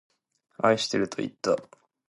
[0.57, 1.57] 愛してるといった。